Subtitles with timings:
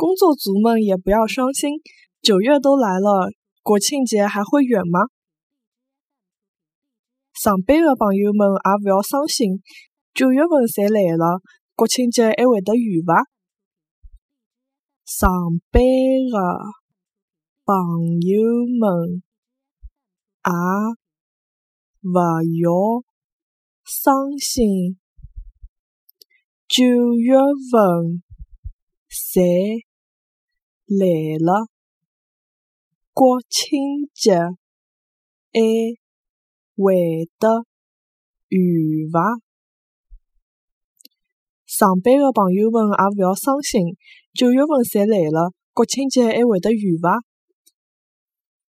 [0.00, 1.72] 工作族们也不要伤心，
[2.22, 3.30] 九月都来了，
[3.62, 5.00] 国庆节还会远吗？
[7.34, 9.60] 上班的朋友们也勿要伤心，
[10.14, 11.42] 九月份侪来了，
[11.74, 13.28] 国庆节还会得远伐？
[15.04, 15.28] 上
[15.70, 16.38] 班的
[17.66, 17.76] 朋
[18.22, 18.40] 友
[18.80, 19.22] 们
[20.46, 20.50] 也
[22.08, 22.16] 勿
[22.62, 23.04] 要
[23.84, 24.98] 伤心，
[26.66, 26.86] 九
[27.18, 27.36] 月
[27.70, 28.22] 份
[29.10, 29.89] 侪。
[30.90, 31.06] 来
[31.38, 31.68] 了，
[33.12, 33.78] 国庆
[34.12, 34.50] 节还
[36.74, 37.64] 会得
[38.48, 38.60] 远
[39.12, 39.38] 伐？
[41.64, 43.96] 上班的朋友们也勿要伤心，
[44.34, 47.20] 九月份侪来了，国庆节还会得远伐？